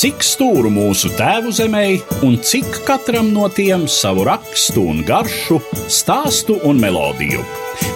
[0.00, 1.82] Cik stūru mūsu tēvu zemē,
[2.24, 5.58] un cik katram no tiem savu rakstu un garšu,
[5.92, 7.42] stāstu un melodiju.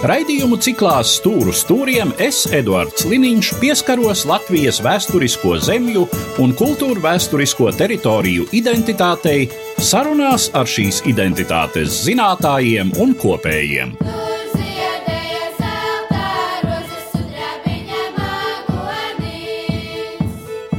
[0.05, 6.05] Raidījumu ciklā Stūru stūriem es, Eduards Liniņš, pieskaros Latvijas vēsturisko zemju
[6.45, 9.47] un kultūru vēsturisko teritoriju identitātei,
[9.81, 13.97] sarunās ar šīs identitātes zinātājiem un kopējiem.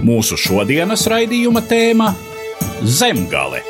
[0.07, 2.13] Mūsu šodienas raidījuma tēma-
[2.99, 3.63] Zemgale.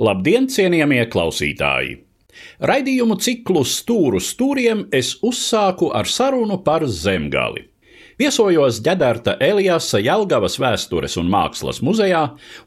[0.00, 1.98] Labdien, cienījamie klausītāji!
[2.70, 7.66] Raidījumu ciklu Stūru stūriem es uzsāku ar sarunu par zemgali.
[8.22, 12.20] Viesojos ģedarta Elijasa Jelgavas vēstures un mākslas muzejā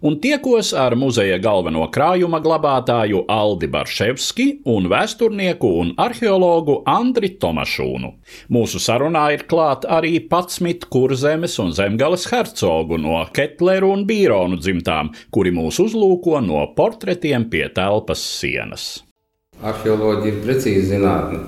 [0.04, 8.12] un tiekos ar muzeja galveno krājuma glabātāju Aldi Barševski un vēsturnieku un arheologu Andri Tomašūnu.
[8.52, 15.16] Mūsu sarunā ir klāt arī 11 kurzemes un zemgales hercogu no Ketleru un Bīronu dzimtām,
[15.32, 19.06] kuri mūs uzlūko no portretiem pie telpas sienas.
[19.64, 21.46] Arheoloģija ir precīzi zinātne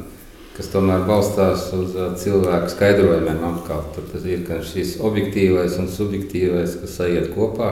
[0.58, 4.00] kas tomēr balstās uz cilvēku skaidrojumiem apkārt.
[4.10, 7.72] Tad ir gan šis objektīvais un subjektīvais, kas sajiet kopā.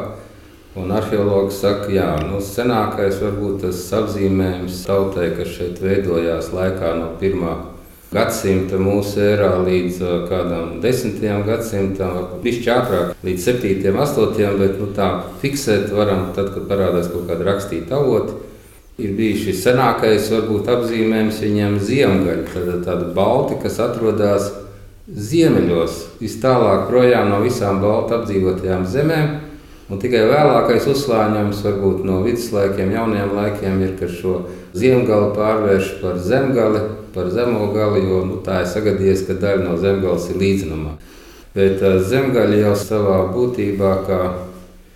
[0.75, 7.13] Un arheologs saka, ka nu, senākais varbūt tas apzīmējums tautai, kas šeit veidojās laikā no
[7.23, 7.45] 1.
[8.11, 11.23] gadsimta mūsu erā līdz kādam 10.
[11.47, 14.01] gadsimtam, pišķi ātrāk, līdz 7.
[14.03, 14.59] 8.
[14.59, 15.09] bet nu, tā
[15.41, 18.44] fiksēt varam tad, kad parādās kaut kāda rakstīta avota
[19.01, 24.51] ir bijis šis senākais, varbūt apzīmējums viņam ziemgaļa, tāda, tāda balti, kas atrodas
[25.05, 29.35] ziemeļos, vis tālāk projām no visām balti apdzīvotajām zemēm.
[29.85, 34.39] Un tikai vēlākais uzslāņojums, varbūt no viduslaikiem, jaunajiem laikiem, ir, ka šo
[34.73, 36.81] zemgali pārvērš par zemgali,
[37.13, 40.95] par zemo gali, jo nu, tā ir sagadījies, ka daļa no zemgales ir līdzinamā.
[41.53, 44.21] Bet uh, zemgaļa jau savā būtībā kā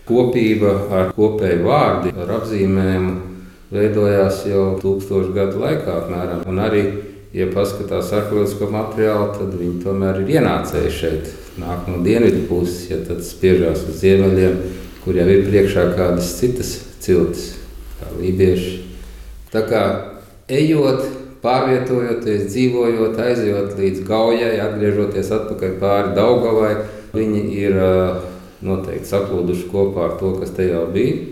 [0.09, 3.28] kopība ar kopēju vārdu, ar apzīmējumu
[3.73, 6.43] veidojās jau tūkstošu gadu laikā apmēram.
[6.49, 6.83] Un arī,
[7.35, 11.31] ja paskatās arheoloģisko materiālu, tad viņi tomēr ir ienācēji šeit.
[11.59, 14.59] Nāk no dienvidu puses, ja tad spiežās uz ziemeļiem,
[15.03, 17.51] kur jau ir priekšā kādas citas ciltis,
[17.99, 18.75] kā lībieši.
[19.53, 19.83] Tā kā
[20.49, 21.05] ejot,
[21.43, 26.73] pārvietojoties, dzīvojot, aizejot līdz gaujai, atgriežoties atpakaļ pāri Daugavai,
[27.13, 27.77] viņi ir
[28.65, 31.28] noteikti saplūduši kopā ar to, kas te jau bija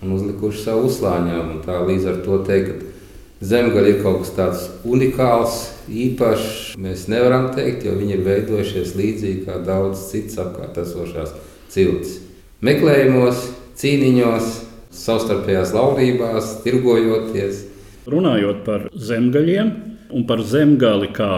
[0.00, 1.60] un uzlikuši savu uzslāņojumu.
[1.64, 6.74] Tā līdz ar to teikt, ka zemgaļa ir kaut kas tāds unikāls, īpašs.
[6.80, 11.32] Mēs nevaram teikt, jo viņi ir veidojušies līdzīgi kā daudz citas apkārt esošās
[11.72, 12.18] ciltis.
[12.64, 13.46] Meklējumos,
[13.80, 14.50] cīniņos,
[14.92, 17.64] savstarpējās laulībās, tirgojoties.
[18.10, 19.72] Runājot par zemgaļiem
[20.16, 21.32] un par zemgali kā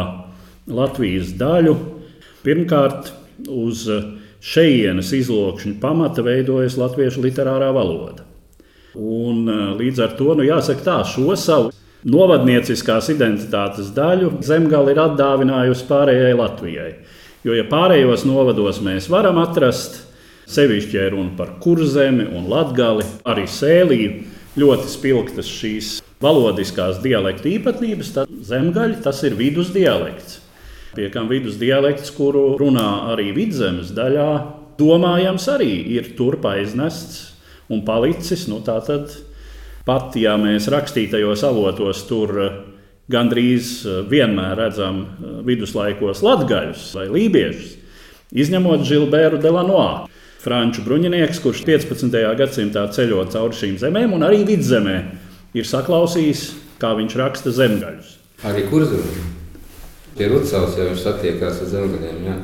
[0.72, 1.74] Latvijas daļu,
[2.46, 3.12] pirmkārt
[3.50, 3.84] uz
[4.42, 8.31] šejienes izlokšņa pamata veidojas latviešu literārā valoda.
[8.98, 9.46] Un,
[9.78, 11.70] līdz ar to nu, jāsaka, tā, šo savu
[12.02, 16.90] novadnieciskās identitātes daļu zemgale ir atdāvinājusi pārējai Latvijai.
[17.46, 20.02] Jo, ja pārējos novados mēs varam atrast,
[20.50, 24.12] sevišķi ja runa par kurzemi un latgali, arī sēlīju,
[24.60, 25.92] ļoti spilgtas šīs
[26.22, 30.40] valodiskās dialektu īpatnības, tad zemgaļa tas ir vidus dialekts.
[30.92, 34.30] Pie kam vidus dialekts, kuru runā arī vidzemes daļā,
[34.76, 37.31] domājams, arī ir turpa aiznests
[37.72, 38.46] un palicis.
[38.50, 39.12] Nu, tātad,
[39.88, 42.56] pat ja mēs rakstītajos avotos tur eh,
[43.12, 47.76] gandrīz eh, vienmēr redzam eh, viduslaikos latgaļus vai lībiešus,
[48.44, 50.06] izņemot Žilbēru Delanoā.
[50.42, 52.16] Franču bruņinieks, kurš 15.
[52.38, 54.96] gadsimtā ceļo cauri šīm zemēm, un arī vidzemē
[55.54, 56.48] ir saklausījis,
[56.82, 58.16] kā viņš raksta zemgaļus.
[58.50, 59.28] Arī kurzemē.
[60.16, 62.24] Pie Rucavas jau viņš satiekās ar zemgaļiem.
[62.26, 62.34] Jā.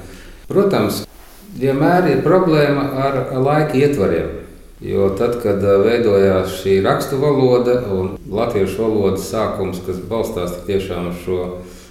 [0.48, 1.02] Protams,
[1.58, 4.30] vienmēr ir problēma ar laika ietvariem.
[4.80, 11.24] Jo tad, kad veidojās šī rakstu valoda un latviešu valodas sākums, kas balstās tiešām uz
[11.24, 11.40] šo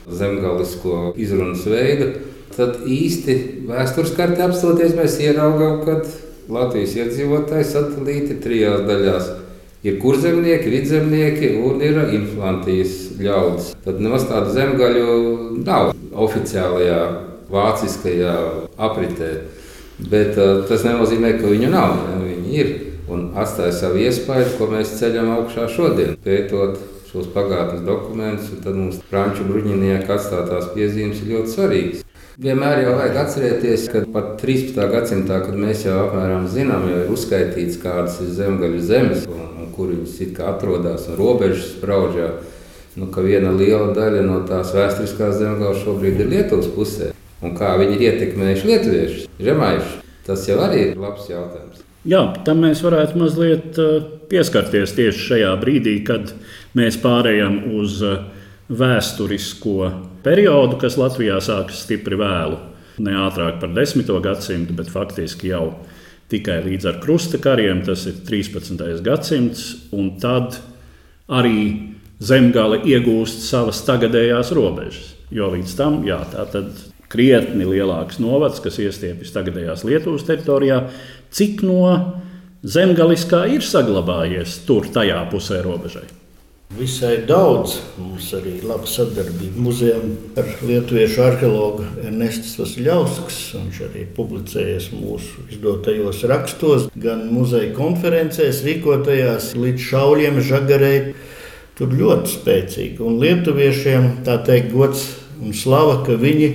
[0.08, 2.14] zemgalisko izrunas veidu,
[2.56, 3.36] tad īsti
[3.68, 6.00] vēstures kartē apstoties mēs ieraugām, ka
[6.48, 9.26] Latvijas iedzīvotāji sadalīti trijās daļās.
[9.84, 13.74] Ir kurzemnieki, vidzemnieki un ir inflantijas ļaudis.
[13.84, 15.18] Tad nemaz tādu zemgaļu
[15.68, 17.02] nav oficiālajā
[17.52, 18.34] vāciskajā
[18.88, 19.32] apritē.
[19.98, 21.96] Bet uh, tas nenozīmē, ka viņu nav.
[22.06, 22.18] Ne?
[22.28, 22.74] Viņi ir
[23.10, 26.18] un atstāja savu iespēju, ko mēs ceļam augšā šodien.
[26.24, 26.78] Pētot
[27.08, 32.04] šos pagātnes dokumentus, tad mums franču bruņinieki atstātās piezīmes ir ļoti svarīgas.
[32.38, 34.76] Vienmēr jau vajag atcerēties, ka pat 13.
[34.92, 39.72] gadsimtā, kad mēs jau apmēram zinām, jau ir uzskaitīts, kādas ir zemgaļu zemes un, un
[39.74, 42.28] kur viņas atrodas un robežas spraužā,
[43.00, 47.10] nu, ka viena liela daļa no tās vēsturiskās zemgājas šobrīd ir Lietuvas pusē.
[47.42, 50.00] Un kā viņi ir ietekmējuši lietuviešus, žemaišus.
[50.28, 51.84] Tas jau arī ir labs jautājums.
[52.08, 53.78] Jā, tam mēs varētu mazliet
[54.32, 56.34] pieskarties tieši šajā brīdī, kad
[56.78, 58.00] mēs pārējām uz
[58.68, 59.92] vēsturisko
[60.24, 62.60] periodu, kas Latvijā sākas stipri vēlu.
[63.04, 64.10] Ne ātrāk par 10.
[64.24, 65.78] gadsimtu, bet faktiski jau
[66.32, 68.82] tikai līdz ar krusta kariem, tas ir 13.
[69.06, 70.58] gadsimts, un tad
[71.28, 71.60] arī
[72.20, 75.14] zemgale iegūst savas tagadējās robežas.
[75.32, 76.72] Jo līdz tam, jā, tā tad
[77.12, 80.84] krietni lielāks novads, kas iestiepjas tagadējās Lietuvas teritorijā,
[81.32, 81.88] cik no
[82.68, 86.08] zemgaliskā ir saglabājies tur, tajā pusē robežai.
[86.76, 87.78] Visai daudz.
[87.96, 93.38] Mums arī ir laba sadarbība muzejam ar lietuviešu arheologu Ernests Vasiljovskis.
[93.56, 101.00] Viņš arī publicējies mūsu izdotajos rakstos, gan muzeja konferencēs, rīkotajās līdz šauļiem, žagarei.
[101.80, 103.00] Tur ļoti spēcīgi.
[103.06, 105.08] Un lietuviešiem tā teikt gods
[105.40, 106.52] un slava, ka viņi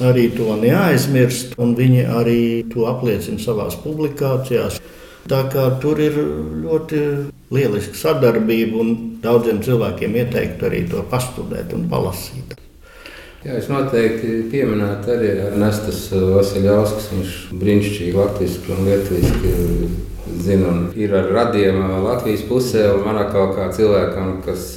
[0.00, 2.40] arī to neaizmirst, un viņi arī
[2.72, 4.80] to apliecina savās publikācijās.
[5.28, 6.16] Tā kā tur ir
[6.64, 7.02] ļoti
[7.54, 12.56] lieliska sadarbība, un daudziem cilvēkiem ieteiktu arī to pastudēt un palasīt.
[13.42, 17.08] Jā, es noteikti pieminētu arī Nestas Vasiljovskis.
[17.10, 19.54] Viņš brīnišķīgi latviešu un lietuviski
[20.42, 22.84] zina un ir ar radiem Latvijas pusē.
[23.02, 24.76] Manā kā cilvēkam, kas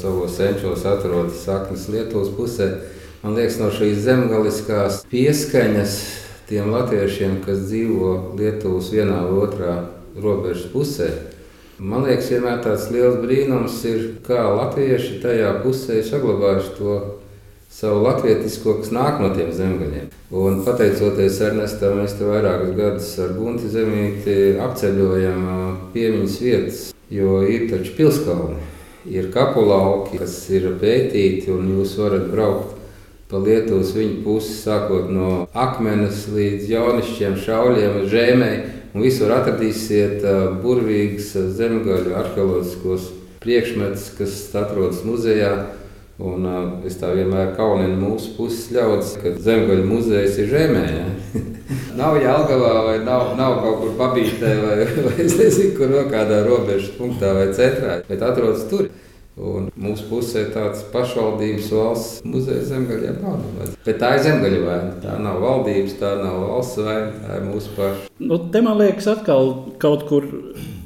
[0.00, 2.70] savos senčos atrodas saknes Lietuvas pusē,
[3.22, 5.96] man liekas, no šīs zemgaliskās pieskaņas
[6.48, 9.74] tiem latviešiem, kas dzīvo Lietuvas vienā vai otrā
[10.18, 11.10] robežas pusē.
[11.78, 16.94] Man liekas, vienmēr tāds liels brīnums ir, kā latvieši tajā pusē saglabājuši to
[17.70, 20.08] savu latvietisko, kas nāk no tiem zemgaļiem.
[20.34, 25.44] Un pateicoties Ernestam, mēs te vairākus gadus ar Gunti Zemīti apceļojam
[25.92, 26.80] piemiņas vietas,
[27.12, 28.58] jo ir taču pilskalni,
[29.12, 32.77] ir kapulauki, kas ir pētīti, un jūs varat braukt
[33.28, 38.58] pa Lietuvas viņa pusi, sākot no akmenes līdz jaunišķiem šauļiem, žēmei.
[38.96, 40.24] Un visur atradīsiet
[40.62, 43.10] burvīgus zemgaļu arheoloģiskos
[43.44, 45.52] priekšmetus, kas atrodas muzejā.
[46.18, 50.80] Un, uh, es tā vienmēr kauninu mūsu puses ļaudis, ka zemgaļu muzejs ir žēmē.
[50.90, 51.42] Ja?
[52.00, 56.40] nav Jālgavā vai nav, nav kaut kur pabītē vai, vai es nezinu, kur vēl kādā
[56.46, 58.88] robežas punktā vai centrā, bet atrodas tur.
[59.38, 63.38] Un mūsu pusē tāds pašvaldības valsts muzeja zemgaļiem nav.
[63.86, 64.96] Bet tā ir zemgaļa vaina.
[65.04, 68.08] Tā nav valdības, tā nav valsts vaina, tā ir mūsu paša.
[68.18, 70.26] Nu, te man liekas, atkal kaut kur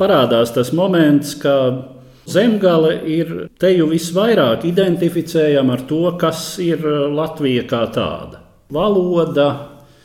[0.00, 1.56] parādās tas moments, ka
[2.28, 6.84] zemgale ir te jau visvairāk identificējama ar to, kas ir
[7.16, 8.42] Latvija kā tāda.
[8.72, 9.48] Valoda,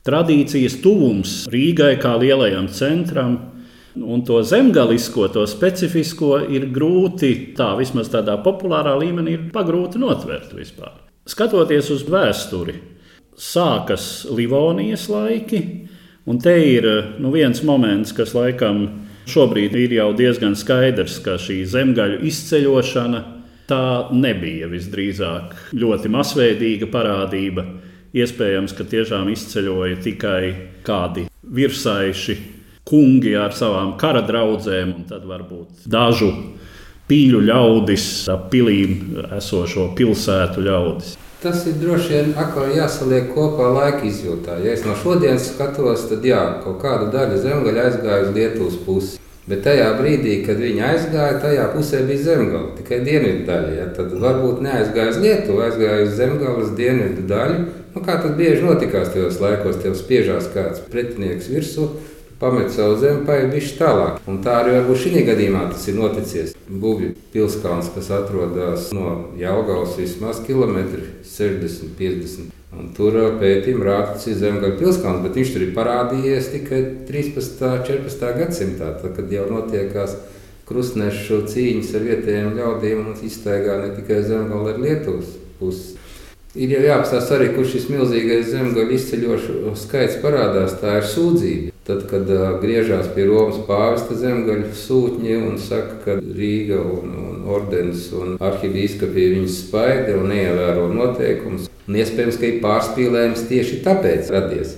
[0.07, 3.37] tradīcijas tuvums Rīgai kā lielajam centram
[3.97, 10.53] Un to zemgalisko, to specifisko ir grūti, tā vismaz tādā populārā līmenī, ir pagrūti notvert
[10.53, 10.93] vispār.
[11.27, 12.77] Skatoties uz vēsturi,
[13.37, 15.61] sākas Livonijas laiki,
[16.27, 16.87] un te ir
[17.19, 18.85] nu, viens moments, kas laikam
[19.27, 23.23] šobrīd ir jau diezgan skaidrs, ka šī zemgaļu izceļošana
[23.67, 23.83] tā
[24.15, 27.65] nebija visdrīzāk ļoti masveidīga parādība.
[28.17, 30.41] Iespējams, ka tiešām izceļoja tikai
[30.87, 32.37] kādi virsaiši
[32.87, 36.31] kungi ar savām kara draudzēm, un tad varbūt dažu
[37.07, 41.15] pīļu ļaudis, ap pilīm esošo pilsētu ļaudis.
[41.37, 44.57] Tas ir droši vien atkal jāsaliek kopā laika izjūtā.
[44.63, 49.19] Ja es no šodienas skatos, tad jā, kaut kāda daļa zemgaļa aizgāja uz Lietuvas pusi.
[49.47, 53.69] Bet tajā brīdī, kad viņi aizgāja, tajā pusē bija zemgale, tikai dienvidu daļa.
[53.77, 53.85] Ja?
[53.95, 57.61] Tad varbūt neaizgāja uz Lietuvu, aizgāja uz zemgales dienvidu daļu.
[57.93, 61.87] Nu, kā tas bieži notikās tajos laikos, tev spiežās kāds pretinieks virsū,
[62.39, 64.19] pamet savu zemi, paiet viņš tālāk.
[64.29, 66.53] Un tā arī varbūt šī gadījumā tas ir noticis.
[66.67, 72.53] Būvju pilskalns, kas atrodas no Jālgavas vismaz kilometri 60, 50.
[72.77, 76.81] Un tur pētījumi rāda, ka tas ir zemgājas pilskalns, bet viņš tur ir parādījies tikai
[77.07, 77.63] 13.
[77.69, 78.33] un 14.
[78.41, 80.17] gadsimtā, tad, kad jau notiekās
[80.67, 85.95] krustnešu cīņas ar vietējiem ļaudīm un iztaigā ne tikai zemgājas, bet Lietuvas puses.
[86.57, 90.73] Ir jau jāapstāsta arī, kur šis milzīgais zemgāļu izceļošu skaits parādās.
[90.81, 91.73] Tā ir sūdzība.
[91.85, 97.45] Tad, kad uh, griežās pie Romas pāvesta zemgaļu sūtņi un saka, ka Rīga un, un
[97.53, 101.69] ordenis un arhibīskapī viņus spaida un neievēro noteikumus.
[101.87, 104.73] Un iespējams, ka ir pārspīlējums tieši tāpēc radies.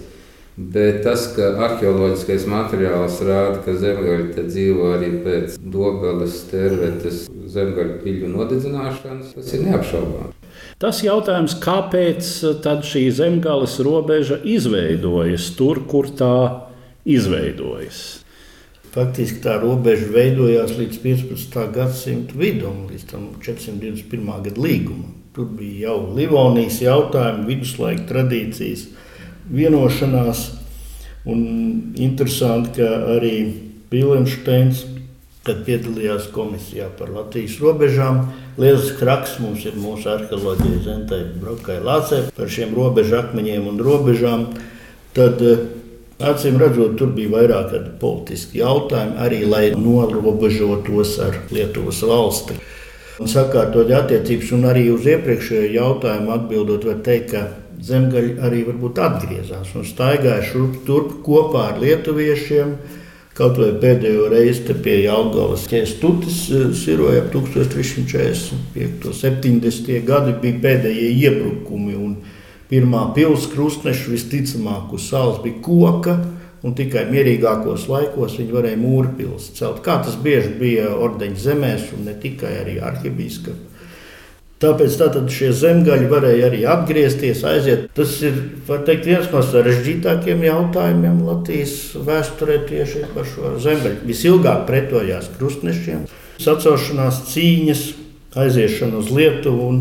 [0.59, 7.24] Bet tas, ka arheoloģiskais materiāls rāda, ka zemgāļi dzīvo arī pēc dobeles, tervetes,
[7.55, 10.38] zemgāļu piļu nodedzināšanas, tas ir neapšaubāms.
[10.79, 16.36] Tas jautājums, kāpēc eh, šī zemgāles robeža izveidojas tur, kur tā
[17.03, 18.21] izveidojas?
[18.93, 21.57] Faktiski tā robeža veidojās līdz 15.
[21.75, 23.12] gadsimta vidum, līdz
[23.43, 24.24] 421.
[24.48, 25.17] gada līgumam.
[25.36, 28.88] Tur bija jau Livonijas jautājumi, viduslaika tradīcijas.
[29.51, 30.45] vienošanās.
[31.25, 31.43] Un
[31.98, 33.36] interesanti, ka arī
[33.91, 34.86] Pīlēnsteins,
[35.48, 38.25] kad piedalījās komisijā par Latvijas robežām,
[38.60, 44.50] lielisks raksts mums ir mūsu arheoloģija Zentai Brokai Lācē par šiem robežu akmeņiem un robežām.
[45.17, 45.41] Tad,
[46.19, 52.58] Acīm redzot, tur bija vairāk politiski jautājumi, arī lai norobežotos ar Lietuvas valsti.
[53.24, 57.46] Un sakārtot attiecības, un arī uz iepriekšējo jautājumu atbildot, var teikt, ka
[57.88, 62.75] zemgaļi arī varbūt atgriezās un staigāja šurp turp kopā ar lietuviešiem.
[63.39, 69.05] Kaut vai pēdējo reizi pie Jālgavas ķēstutis eh, siroja ap 1345.
[69.08, 69.93] un 70.
[70.03, 71.96] gadi bija pēdējie iebrukumi.
[71.96, 72.17] Un
[72.67, 76.17] pirmā pilsēta krustneša visticamāk uz salas bija koka.
[76.67, 79.79] Un tikai mierīgākos laikos viņi varēja mūru pilsētu celt.
[79.86, 83.68] Kā tas bieži bija ordeņa zemēs, un ne tikai arī arhibīskapā.
[84.59, 87.85] Tāpēc tātad šie zemgaļi varēja arī atgriezties, aiziet.
[87.95, 88.35] Tas ir
[88.67, 94.01] teikt, viens no sarežģītākiem jautājumiem Latvijas vēsturē tieši par šo zemgaļu.
[94.09, 96.01] Visilgāk pretojās krustnešiem,
[96.43, 97.85] sacelšanās cīņas,
[98.43, 99.79] aiziešana uz Lietuvu un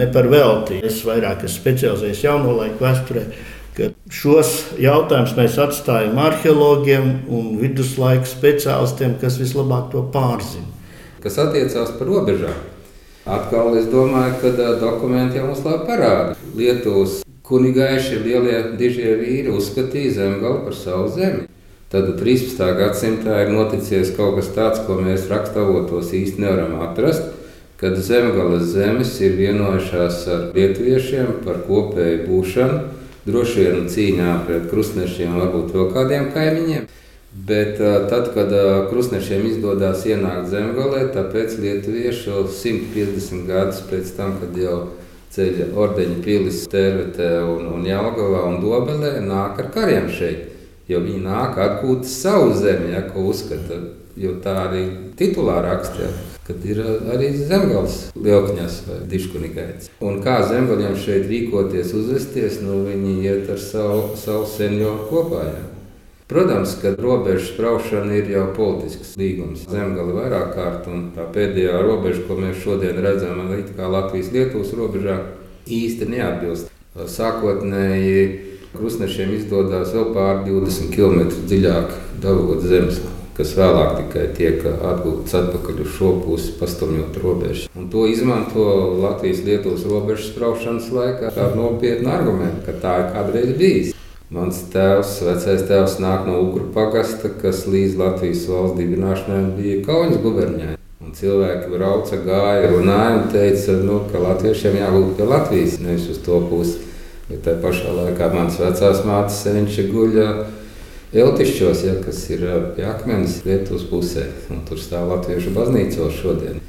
[0.00, 0.80] ne par velti.
[0.88, 3.26] Es vairāk esmu specializējies jauno laiku vēsturē.
[4.08, 10.66] Šos jautājumus mēs atstājam arheologiem un viduslaiku speciālistiem, kas vislabāk to pārzina.
[11.20, 12.77] Kas attiecās par robežām?
[13.28, 16.36] Atkal es domāju, ka dokumenti jau mums labi parāda.
[16.56, 21.44] Lietuvas kunigaiši, lielie dižie vīri uzskatīja zemgali par savu zemi.
[21.92, 22.62] Tad 13.
[22.78, 27.34] gadsimtā ir noticis kaut kas tāds, ko mēs rakstavotos īsti nevaram atrast.
[27.76, 32.80] Kad zemgales zemes ir vienojušās ar lietuviešiem par kopēju būšanu,
[33.28, 36.88] droši vien cīņā pret krustnešiem, varbūt vēl kādiem kaimiņiem.
[37.32, 37.76] Bet
[38.08, 38.52] tad, kad
[38.88, 44.78] krustnešiem izdodas ienākt zemgālē, tāpēc lietuvieši jau 150 gadus pēc tam, kad jau
[45.34, 50.54] ceļa ordeņa pilis Tērvetē un, un Jālgavā un Dobelē, nāk ar kariem šeit.
[50.88, 53.76] Jo viņi nāk atgūt savu zemi, ja, ko uzskata,
[54.16, 54.86] jo tā arī
[55.20, 56.08] titulā rakstā.
[56.48, 56.80] Kad ir
[57.12, 59.90] arī zemgājas lielkņas vai diškunīgais.
[60.00, 65.44] Un kā zemgājiem šeit rīkoties, uzvesties, nu viņi iet ar savu, savu senioru kopā.
[65.44, 65.66] Ja.
[66.28, 69.62] Protams, ka robežu spraušana ir jau politisks līgums.
[69.72, 75.16] Zemgale vairāk kārt, un tā pēdējā robeža, ko mēs šodien redzam, ir Latvijas-Lietuvas robežā,
[75.64, 76.68] īsti neatbilst.
[77.16, 78.26] Sākotnēji
[78.74, 83.00] krustnešiem izdodas vēl pār 20 km dziļāk dabūt zemes
[83.38, 87.68] kas vēlāk tikai tiek atgūts atpakaļ uz šo pusi, pastumjot robežu.
[87.78, 88.64] Un to izmanto
[88.98, 93.94] Latvijas-Lietuvas robežas spraušanas laikā kā nopietnu argumentu, ka tā ir kādreiz bijis.
[94.28, 100.18] Mans tēvs, vecais tēvs, nāk no Ugru pagasta, kas līdz Latvijas valsts dibināšanai bija Kaunas
[100.20, 100.74] gubernijā.
[101.00, 106.20] Un cilvēki brauca, gāja, runāja un teica, nu, ka latviešiem jābūt pie Latvijas, nevis uz
[106.26, 106.84] to pusi.
[107.30, 110.20] Bet tajā pašā laikā mans vecās mātes senči guļ
[111.16, 112.44] Eltišķos, ja, kas ir
[112.76, 114.26] pie akmens Lietuvas pusē.
[114.52, 116.60] Un tur stāv latviešu baznīca vēl šodien.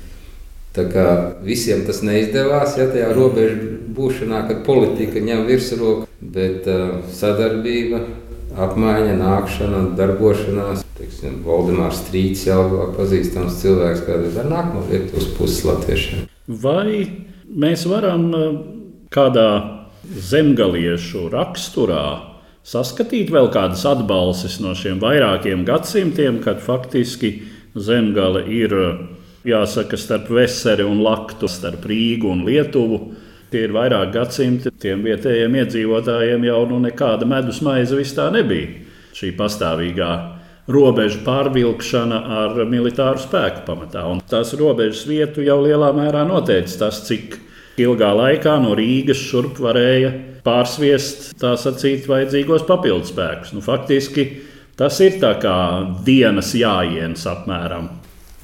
[0.76, 1.06] Tā kā
[1.42, 3.58] visiem tas neizdevās, ja tajā robežā
[3.98, 8.04] būšanā, kad politika ņem virsroku, bet uh, sadarbība,
[8.60, 10.86] apmaiņa, nākšana, darbošanās.
[11.00, 16.26] Teiksim, Valdemārs Strīds jau ir pazīstams cilvēks, kāds ir nāk no Lietuvas puses latviešiem.
[16.62, 17.06] Vai
[17.50, 18.30] mēs varam
[19.14, 19.50] kādā
[20.30, 22.04] zemgaliešu raksturā
[22.66, 27.40] saskatīt vēl kādas atbalstis no šiem vairākiem gadsimtiem, kad faktiski
[27.78, 28.76] zemgale ir
[29.48, 33.00] jāsaka, starp Veseri un Laktu, starp Rīgu un Lietuvu.
[33.50, 34.72] Tie ir vairāk gadsimti.
[34.81, 38.86] Tiem vietējiem iedzīvotājiem jau nu nekāda medus maize vis tā nebija.
[39.17, 40.12] Šī pastāvīgā
[40.69, 44.05] robežu pārvilkšana ar militāru spēku pamatā.
[44.05, 47.39] Un tās robežas vietu jau lielā mērā noteica tas, cik
[47.81, 50.12] ilgā laikā no Rīgas šurp varēja
[50.46, 53.55] pārsviest tā sacīt vajadzīgos papildus spēkus.
[53.55, 54.27] Nu, faktiski
[54.79, 55.55] tas ir tā kā
[56.05, 57.89] dienas jāienas apmēram.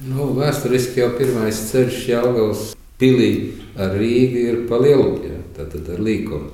[0.04, 2.64] Nu, vēsturiski jau pirmais ceļš Jālgavas
[3.00, 3.30] pilī
[3.80, 6.52] ar Rīgu ir pa lielupiem, tātad ar līkumu.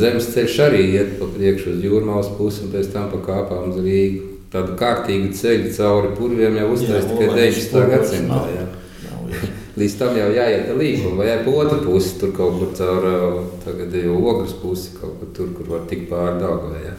[0.00, 3.82] Zemes ceļš arī iet pa priekšu uz jūrmālas pusi un pēc tam pa kāpām uz
[3.84, 4.26] Rīgu.
[4.50, 7.84] Tādu kārtīgu ceļu cauri purviem jau uztaisīja tikai 19.
[7.92, 8.40] gadsimtā.
[8.54, 8.66] Jā.
[9.80, 13.06] Līdz tam jau jāiet ar līkumu, vai ar otru pusi, tur kaut kur caur
[14.16, 16.96] ogles pusi, kaut kur tur, kur var tikt pāri Daugavai.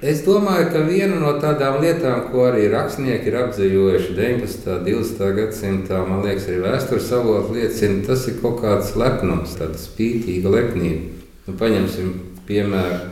[0.00, 4.70] Es domāju, ka viena no tādām lietām, ko arī rakstnieki ir apdzīvojuši 19.
[4.72, 5.26] un 20.
[5.36, 11.20] gadsimtā, man liekas, arī vēstures avots liecina, tas ir kaut kāds lepnums, tāda spītīga lepnība.
[11.44, 12.14] Nu, paņemsim
[12.48, 13.10] piemēru.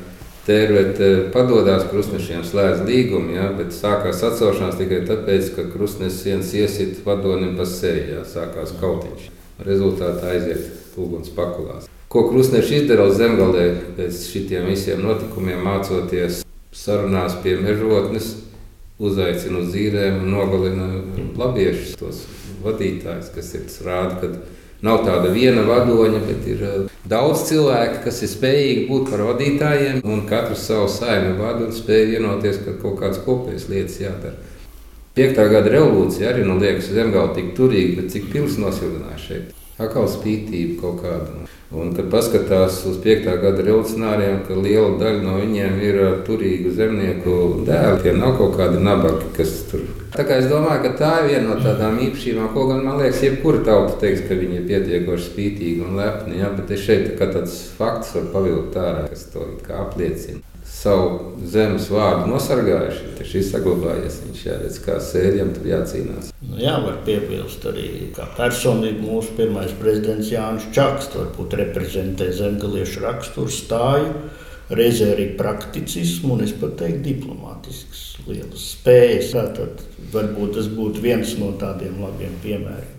[0.49, 7.05] Tērvete padodas krustnešiem, slēdz līgumu, ja, bet sākās atcelšanās tikai tāpēc, ka krustnesis viens iesit
[7.05, 9.29] vadonim pa sevi, ja, sākās kautiņš.
[9.69, 11.85] Rezultātā aiziet uguns pakulās.
[12.09, 18.35] Ko Krusnešs izdarīja zemgalē pēc šiem visiem notikumiem, mācoties sarunās pie mežotnes,
[18.99, 20.89] uzaicina uz zīrēm un nogalina
[21.39, 22.25] labiešus, tos
[22.65, 24.33] vadītājus, kas ir rāda, ka
[24.83, 30.03] nav tāda viena vadoņa, bet ir uh, daudz cilvēku, kas ir spējīgi būt par vadītājiem,
[30.05, 34.37] un katrs savu saimi vada un spēj vienoties, ka kaut kādas kopējas lietas jādara.
[35.19, 39.55] Piektā gada revolūcija arī, nu, liekas, zemgāla tik turīga, bet cik pils nosilināja šeit.
[39.79, 41.45] Atkal spītība kaut kāda.
[41.69, 43.29] Un, kad paskatās uz 5.
[43.43, 47.37] gada revolucionāriem, ka liela daļa no viņiem ir turīgu zemnieku
[47.69, 49.85] dēli, tie nav kaut kādi nabagi, kas tur.
[50.17, 53.23] Tā kā es domāju, ka tā ir viena no tādām īpašībām, ko gan man liekas,
[53.29, 56.41] jebkura tauta teiks, ka viņi ir pietiekoši spītīgi un lepni.
[56.41, 56.51] Ja?
[56.57, 59.47] Bet es šeit kā tāds fakts varu pavilkt ārā, kas to
[59.79, 60.43] apliecina
[60.79, 63.13] savu zemes vārdu nosargājuši.
[63.19, 64.19] Viņš ir saglabājies.
[64.27, 66.33] Viņš jāredz, kā sērijam tur jācīnās.
[66.45, 73.03] Nu, jā, var piebilst arī, kā personīgi mūsu pirmais prezidents Jānis Čaks varbūt reprezentē zemgaliešu
[73.07, 74.13] raksturu stāju.
[74.69, 79.33] Reizē arī prakticismu, un es pat teiktu, diplomātisks, lielas spējas.
[79.33, 79.83] Tātad
[80.13, 82.98] varbūt tas būtu viens no tādiem labiem piemēriem.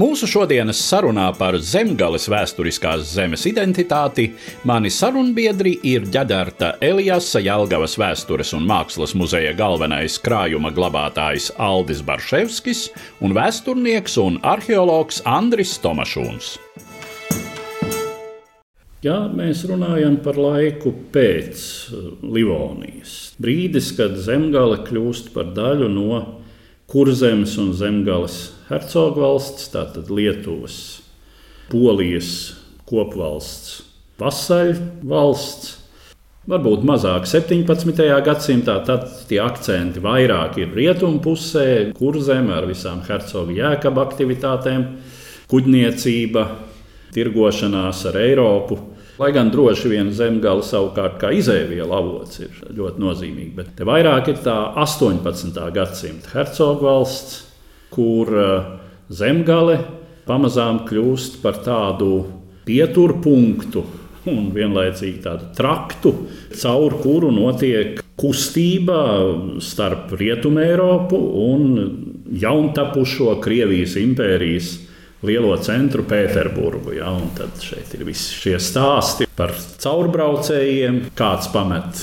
[0.00, 4.30] Mūsu šodienas sarunā par zemgales vēsturiskās zemes identitāti
[4.64, 12.86] mani sarunbiedri ir ģedarta Elijasa Jelgavas vēstures un mākslas muzeja galvenais krājuma glabātājs Aldis Barševskis
[13.20, 16.54] un vēsturnieks un arheologs Andris Tomašūns.
[19.04, 26.22] Ja mēs runājam par laiku pēc uh, Livonijas, brīdis, kad zemgale kļūst par daļu no
[26.88, 28.40] Kurzemes un Zemgales
[28.72, 30.76] hercogvalsts, tātad Lietuvas,
[31.72, 32.32] Polijas
[32.88, 33.82] kopvalsts,
[34.20, 35.78] vasaļvalsts.
[36.50, 38.00] Varbūt mazāk 17.
[38.26, 44.88] gadsimtā, tad tie akcenti vairāk ir rietumu pusē, kurzem ar visām hercogu jēkabu aktivitātēm,
[45.52, 46.42] kuģniecība,
[47.14, 48.80] tirgošanās ar Eiropu.
[49.20, 54.32] Lai gan droši vien zemgala savukārt kā izēviela avots ir ļoti nozīmīga, bet te vairāk
[54.32, 55.62] ir tā 18.
[55.76, 57.51] gadsimta hercogu valsts,
[57.92, 58.70] kur eh,
[59.12, 59.80] zemgale
[60.26, 62.12] pamazām kļūst par tādu
[62.66, 63.82] pieturpunktu
[64.30, 66.12] un vienlaicīgi tādu traktu,
[66.54, 69.00] caur kuru notiek kustība
[69.62, 71.66] starp Rietumē Eiropu un
[72.38, 74.72] jauntapušo Krievijas impērijas
[75.26, 76.96] lielo centru Pēterburgu.
[76.98, 82.02] Ja, tad šeit ir visi šie stāsti par caurbraucējiem, kāds pamet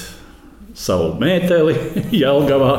[0.79, 1.75] savu mēteli
[2.21, 2.73] Jelgavā,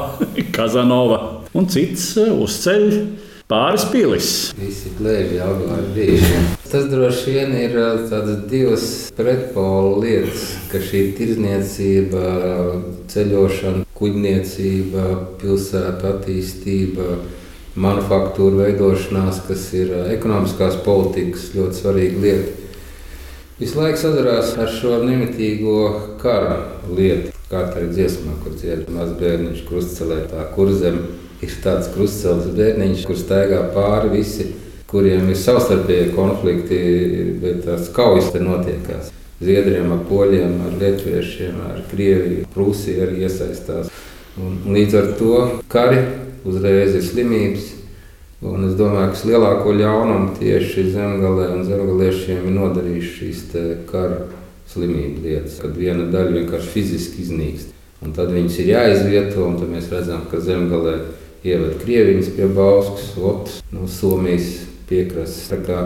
[0.55, 2.87] Kazanova un cits uzceļ
[3.51, 4.31] pāris pilis.
[4.59, 6.43] Visi glēbi Jelgavā ir bijuši.
[6.71, 7.75] Tas droši vien ir
[8.11, 8.85] tādas divas
[9.17, 12.23] pretpolu lietas, ka šī tirzniecība,
[13.11, 15.07] ceļošana, kuģniecība,
[15.41, 17.09] pilsētu attīstība,
[17.81, 22.57] manufaktūra veidošanās, kas ir ekonomiskās politikas ļoti svarīga lieta.
[23.61, 25.81] Visu laiku sadarās ar šo nemitīgo
[26.23, 27.35] kara lietu.
[27.51, 31.01] Ir dziesmā, kur dzied mazs bērniņš krustcelē, tā kurzem
[31.45, 34.51] ir tāds krustceles bērniņš, kur staigā pāri visi,
[34.91, 36.79] kuriem ir savstarpēji konflikti,
[37.43, 39.13] bet tās kaujas te notiekās.
[39.41, 43.89] Zviedriem, ar poļiem, ar lietuviešiem, ar Krieviju, Prūsiju arī iesaistās.
[44.41, 45.37] Un līdz ar to
[45.73, 46.03] kari
[46.45, 47.71] uzreiz ir slimības.
[48.41, 53.43] Un es domāju, ka lielāko ļaunumu tieši zemgālē un zemgāliešiem ir nodarījušas šīs
[53.89, 54.23] kara
[54.71, 57.75] slimību lietas, kad viena daļa vienkārši fiziski iznīkst.
[58.01, 60.95] Un tad viņas ir jāizvieto, un mēs redzam, ka zemgālē
[61.45, 65.49] ievada krieviņas pie Bauskas, Lotas, no Somijas piekrastes.
[65.51, 65.83] Tā kā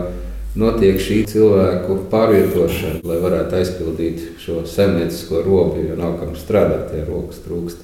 [0.59, 7.05] notiek šī cilvēku pārvietošana, lai varētu aizpildīt šo zemniecisko robu, jo nav kam strādāt, ja
[7.07, 7.83] rokas trūkst.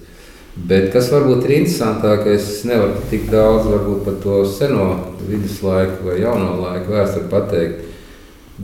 [0.51, 3.69] Bet kas varbūt ir interesantākais, es nevaru tik daudz
[4.03, 4.89] par to seno
[5.23, 7.87] viduslaiku vai jauno laiku vēsturi pateikt.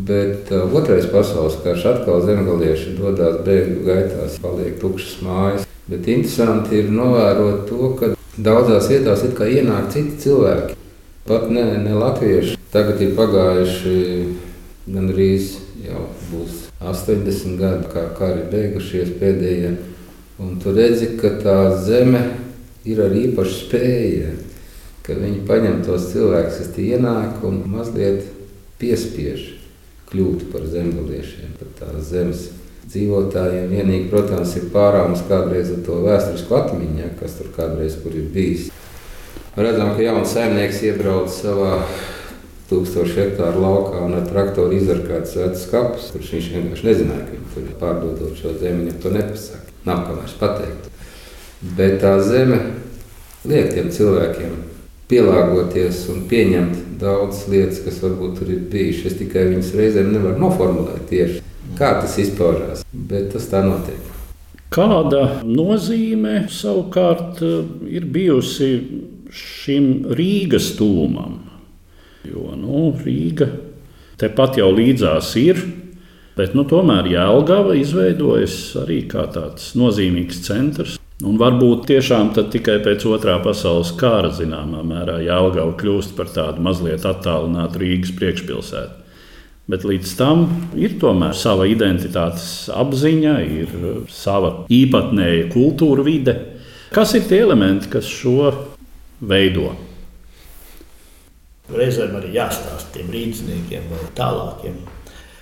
[0.07, 5.65] Bet uh, otrais pasaules karš atkal zemgalieši dodas bēgļu gaitās, paliek tukšas mājas.
[5.87, 10.75] Bet interesanti ir novērot to, ka daudzās vietās ienāk citi cilvēki.
[11.27, 12.55] Pat ne, ne latvieši.
[12.71, 13.97] Tagad ir pagājuši
[14.87, 16.05] gandrīz jau
[16.79, 19.75] 80 gadi, kā kari beigušies pēdējie.
[20.43, 22.21] Un tu redzi, ka tā zeme
[22.87, 24.33] ir ar īpašu spēju,
[25.03, 28.27] ka viņi paņem tos cilvēkus, kas ienāk un mazliet
[28.77, 29.55] piespiež
[30.11, 32.47] kļūt par zemgaliešiem, par tās zemes
[32.87, 33.71] dzīvotājiem.
[33.71, 38.69] Vienīgi, protams, ir pārāms kādreiz ar to vēsturisku atmiņu, ja, kas tur kādreiz ir bijis.
[39.57, 41.81] Redzam, ka jauns saimnieks iebrauc savā
[42.69, 47.53] tūkstošu hektāru laukā un ar traktoru izarkāts vecus kapus, kurš viņš vienkārši nezināja, ka viņi
[47.53, 50.89] tur pārdodot šo zemi, viņam to nepasaka nav kā vairs pateikt.
[51.77, 52.59] Bet tā zeme
[53.47, 54.57] liek tiem cilvēkiem
[55.07, 59.13] pielāgoties un pieņemt daudzas lietas, kas varbūt tur ir bijušas.
[59.13, 61.41] Es tikai viņas reizēm nevaru noformulēt tieši,
[61.77, 64.13] kā tas izpaužās, bet tas tā notiek.
[64.73, 67.39] Kāda nozīme savukārt
[67.87, 68.71] ir bijusi
[69.31, 71.39] šim Rīgas tūmam?
[72.27, 73.47] Jo nu, Rīga
[74.19, 75.61] tepat jau līdzās ir,
[76.37, 80.97] bet nu, tomēr Jēlgava izveidojas arī kā tāds nozīmīgs centrs.
[81.25, 87.07] Un varbūt tiešām tikai pēc otrā pasaules kara zināmā mērā Jālgava kļūst par tādu mazliet
[87.09, 89.06] attālinātu Rīgas priekšpilsētu.
[89.67, 90.45] Bet līdz tam
[90.79, 93.73] ir tomēr sava identitātes apziņa, ir
[94.07, 96.37] sava īpatnēja kultūra vide.
[96.95, 98.53] Kas ir tie elementi, kas šo
[99.19, 99.73] veido?
[101.67, 104.79] Reizēm arī jāstāsta tiem rīzniekiem vai tālākiem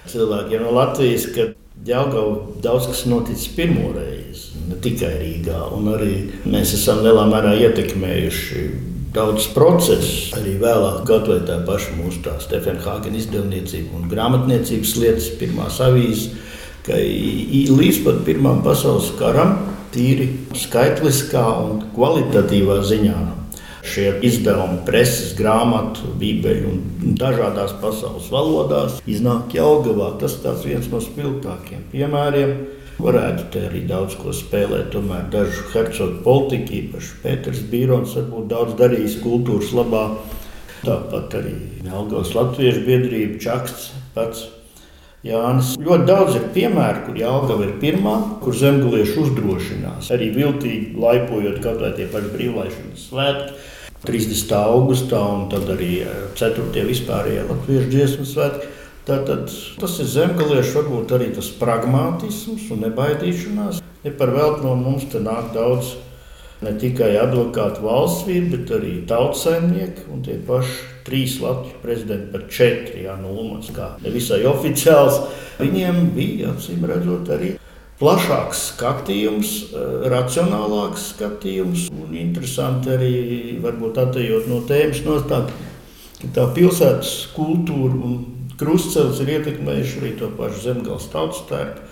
[0.10, 1.52] cilvēkiem no Latvijas, ka
[1.86, 5.58] Jāgaudā daudz kas noticis pirmo reizi, ne tikai Rīgā.
[5.92, 6.14] Arī
[6.48, 8.62] mēs esam lielā mērā ietekmējuši
[9.16, 15.80] daudzus procesus, arī vēlāk, vai tā paša mūsu Stefana Hāgena izdevniecība un grāmatniecības lietas, pirmās
[15.84, 16.34] avīzes,
[16.86, 19.56] ka līdz pat Pirmām pasaules karam
[19.96, 23.18] tīri skaitliskā un kvalitatīvā ziņā
[23.86, 30.16] šie izdevumi, preses, grāmatu, bībeļu un dažādās pasaules valodās iznāk Jelgavā.
[30.22, 32.56] Tas ir viens no spilgtākiem piemēriem.
[32.96, 34.94] Varētu te arī daudz ko spēlēt.
[34.94, 40.06] Tomēr dažu hercogu politiku, īpaši Pēters Bīrons, varbūt daudz darījis kultūras labā.
[40.86, 44.46] Tāpat arī Jelgavas Latviešu biedrība, Čaksts pats.
[45.26, 45.72] Jānis.
[45.82, 50.12] Ļoti daudz ir piemēru, kur Jālgava ir pirmā, kur zemgulieši uzdrošinās.
[50.14, 53.72] Arī viltīgi laipojot kaut vai tie paši brīvlaišanas svētki.
[54.06, 54.54] 30.
[54.54, 56.04] augustā un tad arī
[56.38, 56.68] 4.
[56.78, 58.70] Eh, vispārējā latviešu dziesmu svētki.
[59.06, 63.84] Tātad, tas ir zemgaliešu, varbūt arī tas pragmatisms un nebaidīšanās.
[64.06, 65.92] Ja par velti no mums te nāk daudz
[66.66, 72.48] ne tikai advokātu valsts vīri, bet arī tautsaimnieki un tie paši trīs Latvijas prezidenti par
[72.50, 75.20] četri, jā, nu, Ulmans, kā nevisai oficiāls.
[75.60, 77.52] Viņiem bija, acīm redzot, arī
[78.00, 83.14] plašāks skatījums, eh, racionālāks skatījums un interesanti arī
[83.62, 85.54] varbūt atejot no tēmas nostāt,
[86.34, 91.92] tā pilsētas kultūra un krustcelis ir ietekmējuši arī to pašu zemgals tautas tērpu.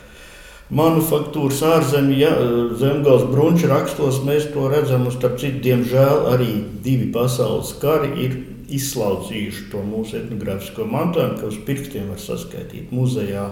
[0.73, 2.32] Manufaktūras ārzemē, ja,
[2.80, 6.49] zemgals brunča rakstos mēs to redzam, un starp citu, diemžēl arī
[6.86, 8.39] divi pasaules kari ir
[8.73, 13.52] izslaucījuši to mūsu etnogrāfisko mantojumu, ka uz pirkstiem var saskaitīt muzejā,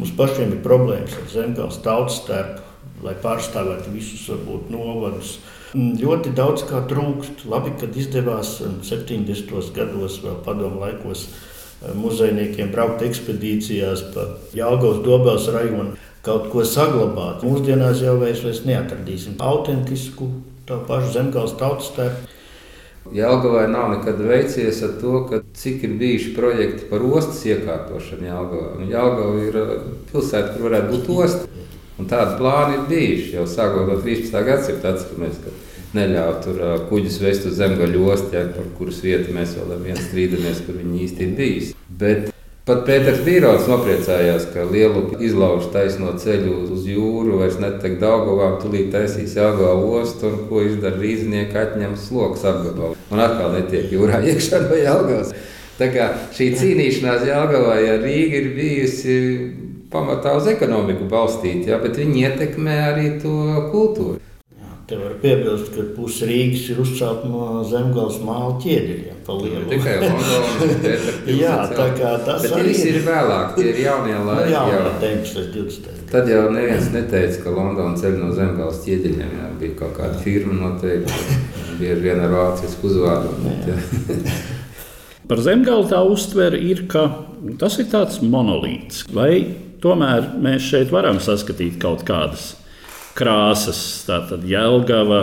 [0.00, 2.62] Mums pašiem ir problēmas ar zemgāles tautas starpu,
[3.04, 5.34] lai pārstāvētu visus varbūt novadus.
[5.76, 7.44] Ļoti daudz kā trūkst.
[7.48, 8.54] Labi, kad izdevās
[8.88, 9.52] 70.
[9.76, 11.51] gados, vēl padomu laikos, eh,
[11.98, 17.42] muzejniekiem braukt ekspedīcijās pa Jāgaunas dobels rajonu, kaut ko saglabāt.
[17.46, 20.30] Mūsdienās jau vairs neatradīsim autentisku
[20.68, 22.30] tā pašu zemgāles tautas starpu.
[23.12, 28.86] Jālgavai nav nekad veicies ar to, cik ir bijuši projekti par ostas iekārtošanu Jālgavā.
[28.92, 29.72] Jālgava ir uh,
[30.12, 31.48] pilsēta, kur varētu būt osta.
[31.98, 34.38] Un tādi plāni ir bijuši jau sākot no 13.
[34.46, 34.94] gadsimta.
[34.94, 35.42] Atceramies,
[35.96, 39.82] neļāva tur uh, kuģus vest uz zemgaļu ostu, ja, par kuras vietu mēs vēl ar
[39.86, 41.74] vienu strīdamies, kur viņi īsti ir bijusi.
[42.02, 42.30] Bet
[42.62, 48.92] Pat Pēters Bīrots nopriecājās, ka lielu izlaužu taisno ceļu uz jūru vairs netek Daugavām, tulīt
[48.94, 52.94] taisīs Jāgā ostu, un ko izdara rīznieki atņem sloks apgabalu.
[53.10, 55.34] Un atkal netiek jūrā iekšā no Jāgavas.
[55.80, 56.06] Tā kā
[56.38, 59.16] šī cīnīšanās Jāgavā, ja Rīga ir bijusi
[59.90, 63.34] pamatā uz ekonomiku balstīta, ja, bet viņi ietekmē arī to
[63.74, 64.20] kultūru.
[64.92, 69.22] Te var piebilst, ka pusi Rīgas ir uzcelta no zemgājas māla ķieģeļiem.
[69.70, 70.90] Tikai Londona.
[71.42, 74.52] jā, tā kā tas Bet arī ir vēlāk, tie ir jaunie nu, laiki.
[74.52, 74.92] Jā, jā.
[75.00, 76.04] 19, 20.
[76.12, 79.34] Tad jau neviens neteica, ka Londona ceļ no zemgājas ķieģeļiem.
[79.40, 81.40] Jā, bija kaut kāda firma noteikti,
[81.80, 83.32] bija ar vienu vācisku uzvārdu.
[85.32, 87.08] Par zemgālu tā uztvere ir, ka
[87.56, 89.06] tas ir tāds monolīts.
[89.08, 89.38] Vai
[89.80, 92.58] tomēr mēs šeit varam saskatīt kaut kādas
[93.18, 95.22] krāsas, tātad jēlgava,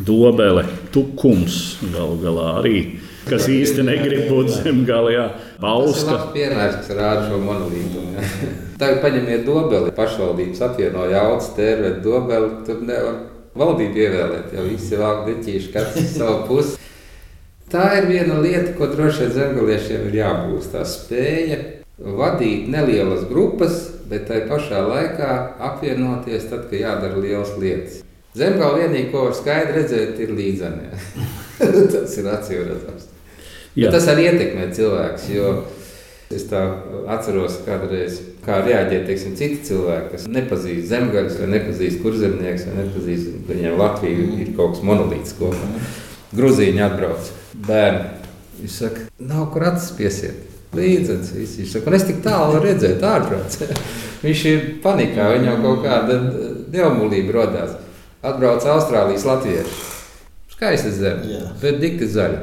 [0.00, 0.64] dobele,
[0.94, 2.82] tukums galu galā arī.
[3.28, 5.26] Kas īsti negrib būt zemgālijā,
[5.60, 6.16] pausta.
[6.16, 8.06] Tas ir piemērs, kas rāda šo monolītu.
[8.80, 13.18] Tagad paņemiet dobeli, pašvaldības apvienoja jauts, tērvēt dobeli, tur nevar
[13.60, 16.78] valdību ievēlēt, jo visi vēl deķīši katrs savu pusi.
[17.70, 20.70] Tā ir viena lieta, ko droši vien zemgaliešiem ir jābūt.
[20.72, 21.60] Tā spēja
[22.00, 23.76] vadīt nelielas grupas,
[24.10, 25.32] bet tai pašā laikā
[25.70, 28.00] apvienoties tad, kad jādara lielas lietas.
[28.36, 30.90] Zemgāla vienīgi, ko var skaidri redzēt, ir līdzanie.
[31.94, 33.08] tas ir acīm redzams.
[33.90, 35.78] Tas arī ietekmē cilvēkus.
[36.30, 36.60] Es tā
[37.10, 43.32] atceros, kādreiz, kā reaģēja teiksim, citi cilvēki, kas nepazīst zemgājas, vai nepazīst kurzemnieks, vai nepazīst,
[43.48, 45.72] ka viņiem Latvija ir kaut kas monolīts kopā.
[46.38, 47.32] Gruzīņi atbrauc
[47.66, 48.06] bērni.
[48.60, 49.90] Viņš saka, nav kur acis
[50.76, 53.62] Līdzens, viņš saka, es tik tālu redzēju, ārprāts.
[54.24, 56.18] viņš ir panikā, viņam kaut kāda
[56.70, 57.74] neumulība rodās.
[58.22, 59.80] Atbrauc Austrālijas latvieši.
[60.52, 61.42] Skaista zeme, Jā.
[61.62, 62.40] bet dikti zaļa.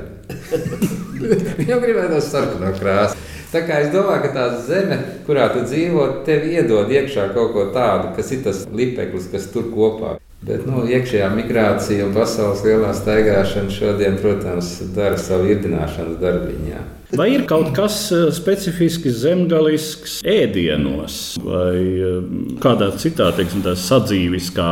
[1.60, 3.16] Viņam gribētos sarkano krāsu.
[3.48, 7.70] Tā kā es domāju, ka tā zeme, kurā tu dzīvo, tev iedod iekšā kaut ko
[7.76, 10.18] tādu, kas ir tas lipeklis, kas tur kopā.
[10.48, 16.84] Bet nu, iekšējā migrācija un pasaules lielā staigāšana šodien, protams, dara savu irdināšanas darbiņā.
[17.20, 22.18] Vai ir kaut kas eh, specifiski zemgalisks ēdienos vai eh,
[22.64, 24.70] kādā citā, teiksim, sadzīviskā,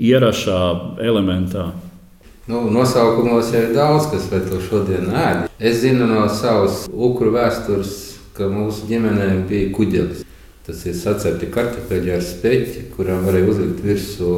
[0.00, 0.62] ierašā
[1.04, 1.68] elementā?
[2.48, 5.46] Nu, nosaukumos jau ir daudz, kas vai to šodien ēd.
[5.60, 7.94] Es zinu no savas ukru vēstures,
[8.36, 10.24] ka mūsu ģimenē bija kuģelis.
[10.64, 14.34] Tas ir sacepti kartupeļi ar speķi, kurām varēja uzlikt virsū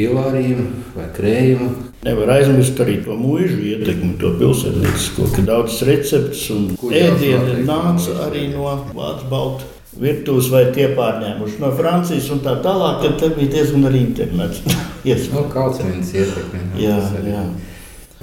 [0.00, 1.70] ievārījumu vai krējumu.
[2.06, 8.46] Nevar aizmirst arī to mūžu ietekmi, to pilsētniecisko, ka daudzas receptes un ēdieni nāca arī
[8.52, 13.54] no Vācu Baltu virtuves vai tie pārņēmuši no Francijas un tā tālāk, tad te bija
[13.56, 14.60] diezgan arī internets.
[14.66, 14.74] no
[15.06, 16.62] nu, kaut kādas ietekme.
[16.80, 17.44] Jā, jā.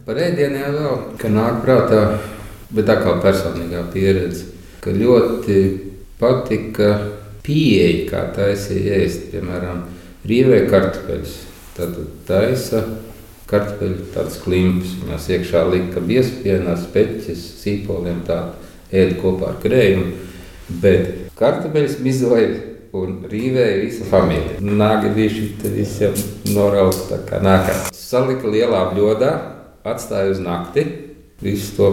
[0.04, 2.04] Par ēdieniem vēl, ka nāk prātā,
[2.74, 4.52] bet tā kā personīgā pieredze,
[4.84, 5.58] ka ļoti
[6.20, 6.92] patika
[7.44, 9.86] pieeja, kā taisīja ēst, piemēram,
[10.28, 11.40] rīvē kartupeļus.
[11.74, 11.96] Tad
[12.28, 12.84] taisa
[13.50, 18.40] kartupeļu tādas klimpus, viņās iekšā lika biespienas, peķis, sīpoliem tā
[18.94, 20.12] ēd kopā ar krējumu.
[20.84, 22.52] Bet kartupeļus mizoja
[22.94, 24.60] un rīvēja visa familija.
[24.62, 26.14] Nāga bija šī visiem
[26.54, 27.90] norausta kā nākamā.
[27.98, 29.32] Salika lielā bļodā,
[29.90, 30.86] atstāja uz nakti.
[31.44, 31.90] Visu to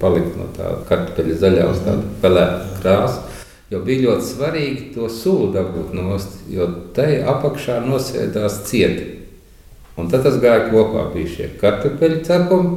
[0.00, 3.29] palika no tā kartupeļa zaļā uz tādu pelētu krāsu.
[3.70, 9.06] Jo bija ļoti svarīgi to sulu dabūt nost, jo tai apakšā nosēdās cieti.
[10.00, 12.72] Un tad tas gāja kopā, bija šie kartupeļu cepumi,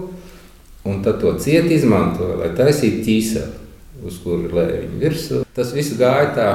[0.86, 3.64] un tad to cieti izmantoja, lai taisītu ķīseli
[4.06, 5.42] uz kuru lēja virsū.
[5.56, 6.54] Tas viss gāja tā.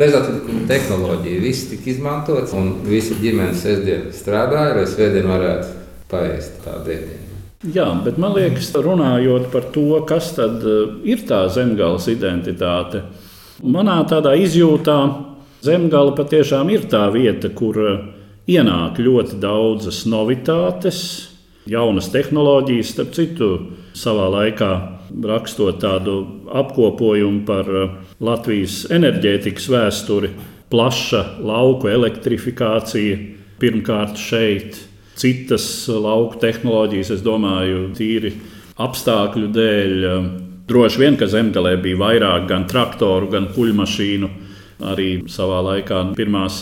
[0.00, 5.72] Bezatlikuma tehnoloģija, viss tika izmantots, un visa ģimene sestdien strādāja, lai svētdien varētu
[6.12, 7.26] paēst tādu ēdienu.
[7.74, 13.02] Jā, bet man liekas, runājot par to, kas tad eh, ir tā zemgāles identitāte,
[13.62, 14.98] manā tādā izjūtā
[15.64, 17.98] zemgāla patiešām ir tā vieta, kur eh,
[18.56, 21.02] ienāk ļoti daudzas novitātes,
[21.70, 23.50] jaunas tehnoloģijas, starp citu,
[23.96, 24.70] savā laikā
[25.26, 26.20] rakstot tādu
[26.54, 30.30] apkopojumu par uh, Latvijas enerģētikas vēsturi,
[30.70, 33.18] plaša lauku elektrifikācija,
[33.60, 34.78] pirmkārt šeit,
[35.20, 38.32] citas lauku tehnoloģijas, es domāju, tīri
[38.80, 40.06] apstākļu dēļ.
[40.70, 44.28] Droši vien, ka zemgalē bija vairāk gan traktoru, gan kuģmašīnu,
[44.86, 46.60] arī savā laikā, pirmās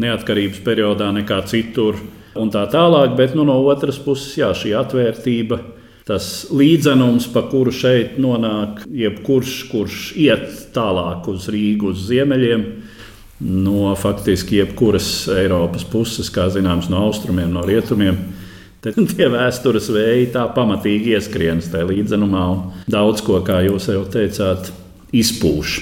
[0.00, 1.98] neatkarības periodā, nekā citur.
[2.40, 5.60] Un tā tālāk, bet nu, no otras puses, jā, šī atvērtība
[6.08, 12.64] tas līdzenums, pa kuru šeit nonāk jebkurš, kurš iet tālāk uz Rīgu, uz ziemeļiem.
[13.44, 18.18] No faktiski jebkuras Eiropas puses, kā zināms, no austrumiem, no rietumiem.
[18.80, 24.04] Tad tie vēstures vēji tā pamatīgi ieskrienas tajā līdzenumā un daudz ko, kā jūs jau
[24.08, 24.72] teicāt,
[25.12, 25.78] izpūš.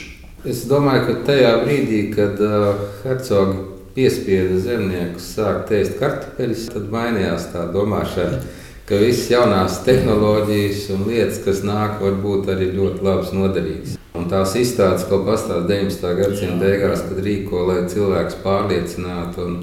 [0.48, 3.60] Es domāju, ka tajā brīdī, kad uh, hercogi
[3.94, 8.42] piespieda zemniekus sākt ēst kartupeļus, tad mainījās tā domāšana
[8.88, 13.98] ka visas jaunās tehnoloģijas un lietas, kas nāk, var būt arī ļoti labas, noderīgas.
[14.16, 16.14] Un tās izstādes, ko pastāv 19.
[16.16, 19.44] gadsimta beigās, kad rīko, lai cilvēks pārliecinātu.
[19.44, 19.58] Un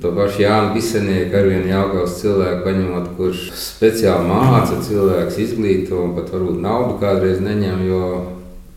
[0.00, 6.14] to pašu Jānu Bisenieku ar vienu Jāgaus cilvēku paņemot, kurš speciāli māca cilvēks izglīto un
[6.16, 8.06] pat varbūt naudu kādreiz neņem, jo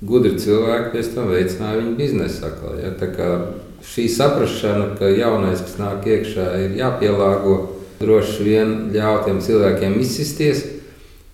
[0.05, 2.51] gudri cilvēki pēc tam veicināja viņu biznesu.
[2.81, 2.91] Ja?
[2.99, 3.29] Tā kā
[3.85, 7.57] šī saprašana, ka jaunais, kas nāk iekšā, ir jāpielāgo
[8.01, 10.65] droši vien ļauj tiem cilvēkiem izsisties,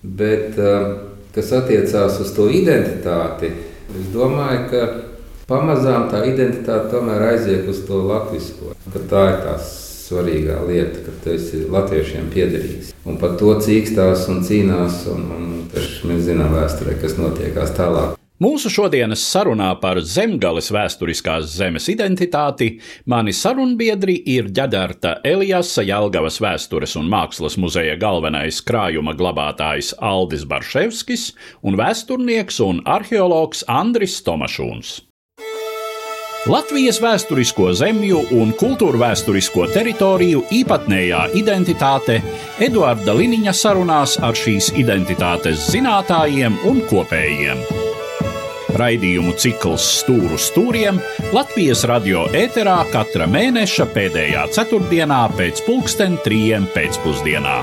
[0.02, 0.92] bet eh,
[1.34, 3.50] kas attiecās uz to identitāti,
[3.92, 4.84] es domāju, ka
[5.50, 8.72] pamazām tā identitāte tomēr aiziet uz to latviešu.
[9.10, 12.94] Tā ir tā svarīgā lieta, ka tu esi latviešiem piederīgs.
[13.08, 15.46] Un par to cīkstās un cīnās, un, un
[16.08, 18.18] mēs zinām vēsturē, kas notiekās tālāk.
[18.42, 22.72] Mūsu šodienas sarunā par zemgales vēsturiskās zemes identitāti
[23.06, 31.28] mani sarunbiedri ir ģedarta Elijasa Jelgavas vēstures un mākslas muzeja galvenais krājuma glabātājs Aldis Barševskis
[31.62, 35.11] un vēsturnieks un arheologs Andris Tomašūns.
[36.50, 42.16] Latvijas vēsturisko zemju un kultūra vēsturisko teritoriju īpatnējā identitāte
[42.66, 47.62] Eduarda Liniņa sarunās ar šīs identitātes zinātājiem un kopējiem.
[48.74, 50.98] Raidījumu cikls Stūru stūriem
[51.30, 57.60] Latvijas radio ēterā katra mēneša pēdējā ceturtdienā pēc pulksten trijiem pēcpusdienā.